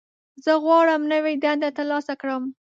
زه 0.43 0.51
غواړم 0.63 1.01
نوې 1.13 1.33
دنده 1.43 1.69
ترلاسه 1.77 2.13
کړم. 2.21 2.43